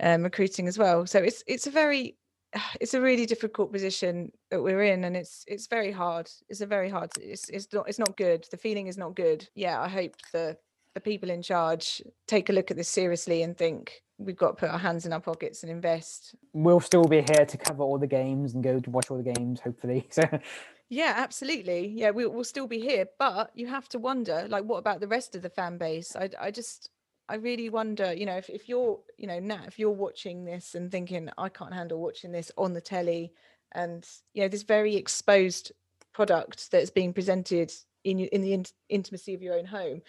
[0.00, 1.06] um, recruiting as well.
[1.06, 2.16] So it's it's a very
[2.80, 6.30] it's a really difficult position that we're in and it's it's very hard.
[6.48, 8.46] It's a very hard it's it's not it's not good.
[8.50, 9.48] The feeling is not good.
[9.54, 10.56] Yeah i hope the
[10.94, 14.54] the people in charge take a look at this seriously and think we've got to
[14.54, 16.34] put our hands in our pockets and invest.
[16.52, 19.32] We'll still be here to cover all the games and go to watch all the
[19.32, 20.06] games hopefully.
[20.10, 20.22] So
[20.88, 21.88] yeah absolutely.
[21.88, 25.08] Yeah we, we'll still be here but you have to wonder like what about the
[25.08, 26.16] rest of the fan base?
[26.16, 26.90] I, I just
[27.30, 30.74] I really wonder, you know, if, if you're, you know, Nat, if you're watching this
[30.74, 33.32] and thinking, I can't handle watching this on the telly,
[33.72, 35.70] and you know, this very exposed
[36.12, 40.02] product that's being presented in in the in- intimacy of your own home,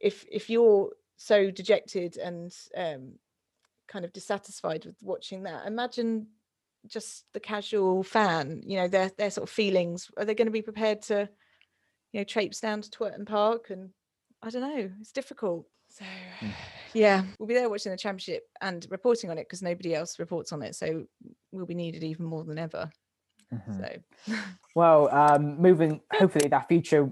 [0.00, 3.12] if if you're so dejected and um,
[3.86, 6.26] kind of dissatisfied with watching that, imagine
[6.88, 10.10] just the casual fan, you know, their their sort of feelings.
[10.16, 11.28] Are they going to be prepared to,
[12.10, 13.90] you know, traipse down to Twerton Park and
[14.42, 14.90] I don't know.
[15.00, 15.66] It's difficult.
[15.90, 16.04] So,
[16.40, 16.52] mm.
[16.94, 20.52] yeah, we'll be there watching the championship and reporting on it because nobody else reports
[20.52, 20.74] on it.
[20.74, 21.04] So,
[21.52, 22.90] we'll be needed even more than ever.
[23.52, 23.72] Mm-hmm.
[23.72, 24.34] So,
[24.74, 27.10] well, um, moving, hopefully, that future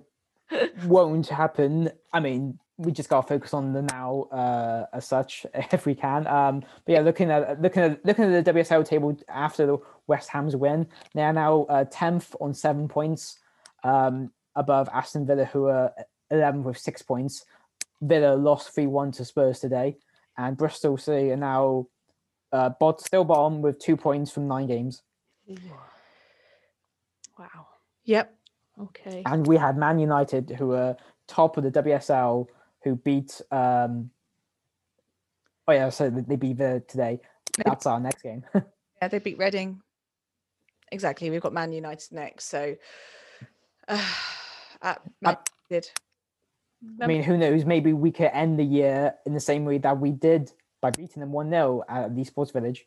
[0.84, 1.90] won't happen.
[2.12, 5.94] I mean, we just got to focus on the now uh, as such if we
[5.94, 6.26] can.
[6.26, 10.30] Um, but yeah, looking at looking at looking at the WSL table after the West
[10.30, 13.38] Ham's win, they are now uh, tenth on seven points,
[13.84, 15.92] um, above Aston Villa, who are
[16.30, 17.44] eleventh with six points.
[18.00, 19.96] Villa lost 3 1 to Spurs today,
[20.36, 21.86] and Bristol City are now
[22.52, 25.02] uh, bot still bottom with two points from nine games,
[27.38, 27.66] Wow.
[28.04, 28.34] Yep.
[28.80, 29.22] Okay.
[29.26, 32.46] and we had Man United who are top of the WSL
[32.84, 33.40] who beat.
[33.50, 34.10] um
[35.66, 37.20] Oh yeah, so they beat Villa today.
[37.64, 38.44] That's our next game.
[39.00, 39.80] Yeah, they beat Reading.
[40.90, 41.30] Exactly.
[41.30, 42.46] We've got Man United next.
[42.46, 42.74] So,
[43.86, 44.12] uh,
[44.82, 45.36] at Man
[45.70, 45.90] United.
[47.00, 47.64] I mean, who knows?
[47.64, 51.20] Maybe we could end the year in the same way that we did by beating
[51.20, 52.86] them 1 0 at the Sports Village.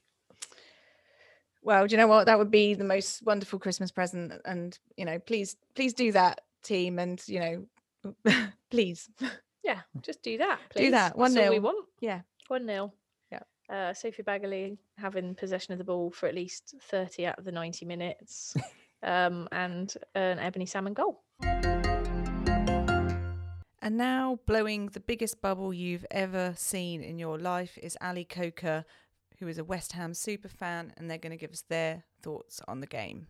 [1.61, 2.25] Well, do you know what?
[2.25, 4.33] That would be the most wonderful Christmas present.
[4.45, 6.99] And, you know, please, please do that, team.
[6.99, 7.67] And, you
[8.33, 9.09] know, please.
[9.63, 10.59] Yeah, just do that.
[10.69, 10.85] Please.
[10.85, 11.85] Do that, That's all we want.
[11.99, 12.21] Yeah.
[12.47, 12.91] One 0
[13.31, 13.39] Yeah.
[13.69, 17.51] Uh, Sophie Baggaley having possession of the ball for at least thirty out of the
[17.51, 18.55] ninety minutes,
[19.03, 21.21] um, and an Ebony Salmon goal.
[23.83, 28.85] And now, blowing the biggest bubble you've ever seen in your life is Ali Coker,
[29.39, 32.61] who is a West Ham super fan, and they're going to give us their thoughts
[32.67, 33.25] on the game.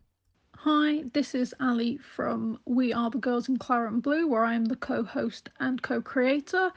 [0.58, 4.54] Hi, this is Ali from We Are the Girls in Claret and Blue, where I
[4.54, 6.74] am the co host and co creator.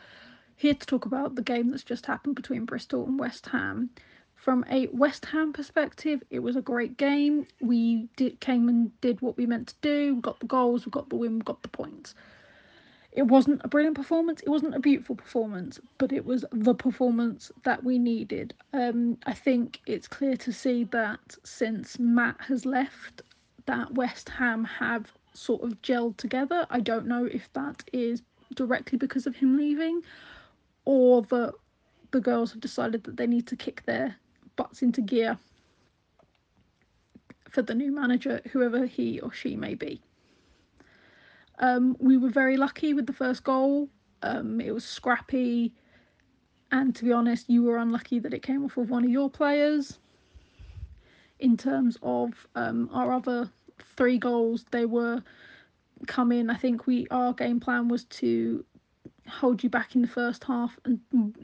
[0.55, 3.91] Here to talk about the game that's just happened between Bristol and West Ham.
[4.37, 7.49] From a West Ham perspective, it was a great game.
[7.61, 10.15] We did came and did what we meant to do.
[10.15, 12.15] We got the goals, we got the win, we got the points.
[13.15, 14.41] It wasn't a brilliant performance.
[14.43, 18.55] It wasn't a beautiful performance, but it was the performance that we needed.
[18.73, 23.23] Um, I think it's clear to see that since Matt has left,
[23.67, 26.67] that West Ham have sort of gelled together.
[26.71, 28.23] I don't know if that is
[28.57, 30.03] directly because of him leaving
[30.85, 31.55] or that
[32.11, 34.17] the girls have decided that they need to kick their
[34.57, 35.39] butts into gear
[37.49, 40.01] for the new manager, whoever he or she may be.
[41.59, 43.89] Um, we were very lucky with the first goal.
[44.23, 45.73] Um, it was scrappy,
[46.73, 49.31] and to be honest, you were unlucky that it came off of one of your
[49.31, 49.99] players
[51.39, 53.51] in terms of um, our other
[53.97, 55.23] three goals, they were
[56.07, 56.51] come in.
[56.51, 58.65] I think we our game plan was to
[59.29, 61.01] hold you back in the first half and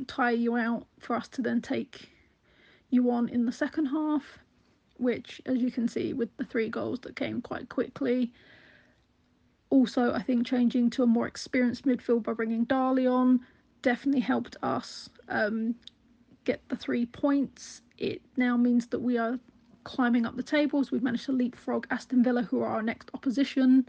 [0.07, 2.11] tire you out for us to then take
[2.90, 4.38] you on in the second half,
[4.96, 8.33] which, as you can see, with the three goals that came quite quickly.
[9.71, 13.41] Also, I think changing to a more experienced midfield by bringing Dali on
[13.83, 15.75] definitely helped us um,
[16.45, 17.83] get the three points.
[17.99, 19.39] It now means that we are
[19.85, 20.91] climbing up the tables.
[20.91, 23.89] We've managed to leapfrog Aston Villa, who are our next opposition.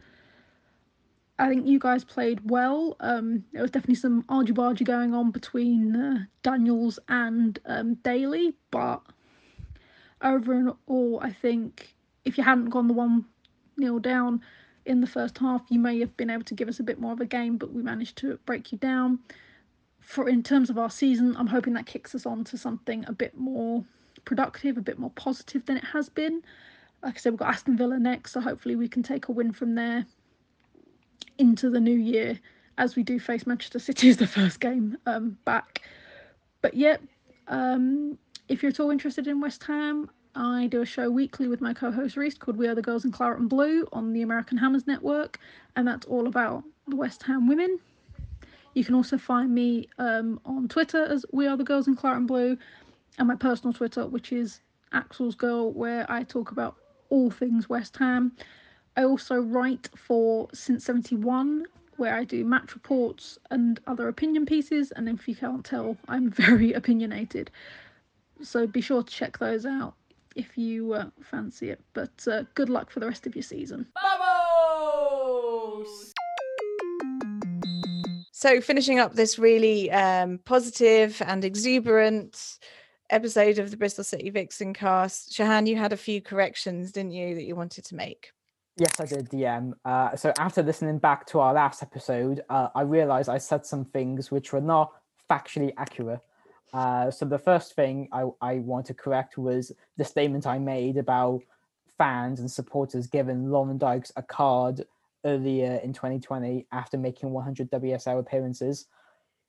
[1.40, 2.96] I think you guys played well.
[3.00, 8.54] Um, there was definitely some argy bargy going on between uh, Daniels and um, Daly,
[8.70, 9.02] but
[10.22, 13.26] overall, I think if you hadn't gone the one
[13.78, 14.42] nil down
[14.92, 17.14] in the first half, you may have been able to give us a bit more
[17.14, 19.20] of a game, but we managed to break you down.
[20.00, 23.14] For in terms of our season, I'm hoping that kicks us on to something a
[23.14, 23.84] bit more
[24.26, 26.44] productive, a bit more positive than it has been.
[27.02, 29.52] Like I said, we've got Aston Villa next, so hopefully we can take a win
[29.52, 30.06] from there
[31.38, 32.40] into the new year
[32.78, 35.82] as we do face Manchester City as the first game um, back.
[36.62, 36.98] But yeah,
[37.48, 38.18] um,
[38.50, 41.74] if you're at all interested in West Ham, I do a show weekly with my
[41.74, 44.88] co-host Reese called We Are the Girls in Claret and Blue on the American Hammers
[44.88, 45.38] Network,
[45.76, 47.80] and that's all about the West Ham women.
[48.74, 52.20] You can also find me um, on Twitter as We Are the Girls in Claret
[52.20, 52.58] and Blue,
[53.18, 54.62] and my personal Twitter, which is
[54.94, 56.78] Axel's Girl, where I talk about
[57.10, 58.32] all things West Ham.
[58.96, 61.66] I also write for Since 71,
[61.98, 64.92] where I do match reports and other opinion pieces.
[64.92, 67.52] And if you can't tell, I'm very opinionated.
[68.42, 69.96] So be sure to check those out
[70.36, 71.82] if you uh, fancy it.
[71.94, 73.88] But uh, good luck for the rest of your season.
[78.32, 82.58] So, finishing up this really um, positive and exuberant
[83.12, 87.36] episode of the Bristol City Vixen cast, Shahan, you had a few corrections, didn't you,
[87.36, 88.32] that you wanted to make?
[88.78, 89.74] Yes, I did, DM.
[89.86, 93.86] Uh, so after listening back to our last episode, uh, I realized I said some
[93.86, 94.94] things which were not
[95.30, 96.22] factually accurate.
[96.74, 100.98] Uh, so the first thing I, I want to correct was the statement I made
[100.98, 101.42] about
[101.98, 104.86] fans and supporters giving Loren Dykes a card
[105.26, 108.88] earlier in 2020 after making 100 WSL appearances.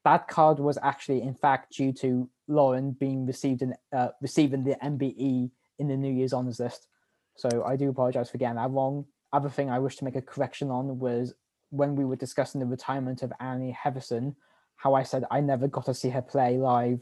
[0.04, 4.76] That card was actually, in fact, due to Loren being received in, uh, receiving the
[4.82, 6.88] MBE in the New Year's honours list.
[7.36, 9.06] So I do apologize for getting that wrong.
[9.32, 11.34] Other thing I wish to make a correction on was
[11.70, 14.34] when we were discussing the retirement of Annie Heatherson,
[14.76, 17.00] how I said I never got to see her play live.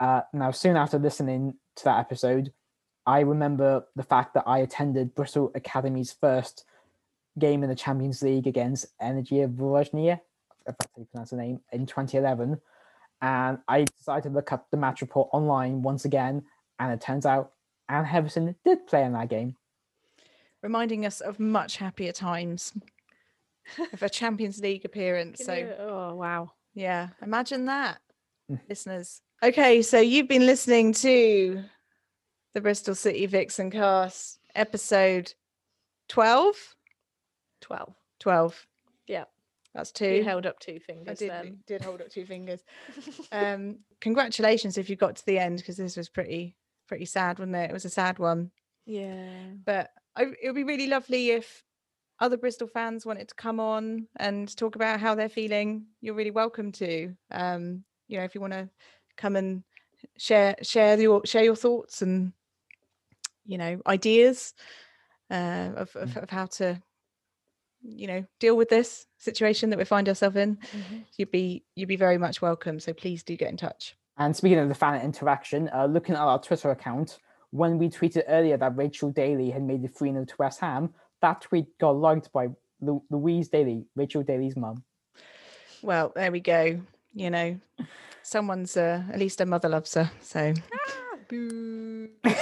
[0.00, 2.52] Uh, now, soon after listening to that episode,
[3.06, 6.64] I remember the fact that I attended Bristol Academy's first
[7.38, 10.20] game in the Champions League against Energiya Voronezh,
[10.66, 12.60] if that's how you pronounce the name, in 2011.
[13.20, 16.44] And I decided to look up the match report online once again,
[16.78, 17.52] And it turns out
[17.88, 19.56] Anne Heatherson did play in that game.
[20.62, 22.72] reminding us of much happier times
[23.92, 25.44] of a Champions League appearance.
[25.44, 26.52] So oh wow.
[26.74, 27.98] yeah, imagine that,
[28.50, 28.60] Mm.
[28.68, 29.22] listeners.
[29.44, 31.62] Okay, so you've been listening to
[32.54, 35.34] the Bristol City Vixen cast episode
[36.08, 36.56] 12.
[37.60, 37.94] 12.
[38.20, 38.66] 12.
[39.06, 39.24] Yeah.
[39.74, 40.08] That's two.
[40.08, 41.58] You held up two I fingers did, then.
[41.66, 42.64] did hold up two fingers.
[43.32, 46.56] Um, congratulations if you got to the end because this was pretty
[46.88, 47.68] pretty sad, wasn't it?
[47.68, 48.50] It was a sad one.
[48.86, 49.28] yeah.
[49.62, 51.62] but I, it would be really lovely if
[52.18, 55.84] other Bristol fans wanted to come on and talk about how they're feeling.
[56.00, 57.14] You're really welcome to.
[57.30, 58.70] Um, you know, if you want to
[59.16, 59.62] come and
[60.16, 62.32] share share your share your thoughts and
[63.46, 64.54] you know ideas
[65.30, 66.80] uh, of, of of how to
[67.82, 70.58] you know deal with this situation that we find ourselves in.
[71.16, 72.80] You'd be you'd be very much welcome.
[72.80, 73.96] So please do get in touch.
[74.16, 77.18] And speaking of the fan interaction, uh, looking at our Twitter account,
[77.50, 80.94] when we tweeted earlier that Rachel Daly had made the 3 0 to West Ham,
[81.20, 82.48] that tweet got liked by
[82.80, 84.84] Lu- Louise Daly, Rachel Daly's mum.
[85.82, 86.80] Well, there we go.
[87.12, 87.60] You know,
[88.24, 90.10] someone's uh, at least her mother loves her.
[90.20, 90.54] So.
[91.28, 92.08] Boo.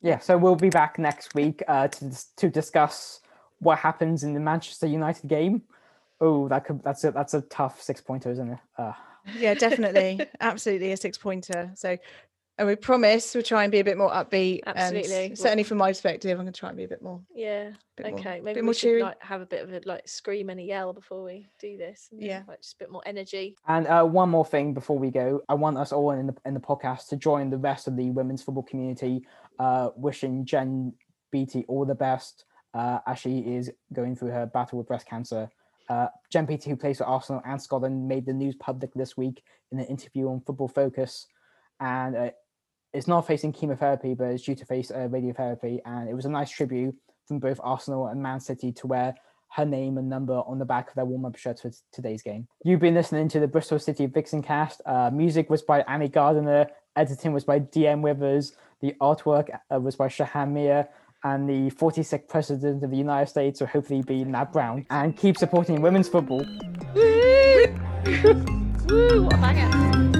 [0.00, 3.20] Yeah, so we'll be back next week uh, to to discuss
[3.58, 5.62] what happens in the Manchester United game.
[6.20, 8.58] Oh, that could that's a that's a tough six pointer, isn't it?
[8.76, 8.92] Uh,
[9.36, 11.72] yeah, definitely, absolutely a six pointer.
[11.74, 11.96] So,
[12.58, 14.60] and we promise we'll try and be a bit more upbeat.
[14.66, 15.34] and Absolutely.
[15.36, 17.20] certainly from my perspective, I'm going to try and be a bit more.
[17.34, 17.70] Yeah.
[17.96, 18.34] Bit more- okay.
[18.36, 19.02] bit Maybe more we should cheery.
[19.02, 22.08] like have a bit of a like scream and a yell before we do this.
[22.12, 22.42] and Yeah.
[22.48, 23.56] Like just a bit more energy.
[23.66, 26.54] and uh, one more thing before we go, I want us all in the in
[26.54, 29.24] the podcast to join the rest of the women's football community,
[29.58, 30.92] uh, wishing Jen
[31.30, 32.44] Beattie all the best
[32.74, 35.48] uh, as she is going through her battle with breast cancer.
[35.88, 39.42] Uh, Jen Beattie, who plays for Arsenal and Scotland, made the news public this week
[39.72, 41.26] in an interview on Football Focus,
[41.80, 42.32] and
[42.98, 45.78] it's not facing chemotherapy, but it's due to face uh, radiotherapy.
[45.84, 46.96] And it was a nice tribute
[47.28, 49.14] from both Arsenal and Man City to wear
[49.52, 52.48] her name and number on the back of their warm-up shirts for t- today's game.
[52.64, 54.82] You've been listening to the Bristol City Vixen cast.
[54.84, 56.66] Uh, music was by Annie Gardiner.
[56.96, 58.54] Editing was by DM Withers.
[58.80, 60.88] The artwork uh, was by Shahan Mia.
[61.22, 64.86] And the 46th President of the United States will hopefully be Nat Brown.
[64.90, 66.44] And keep supporting women's football.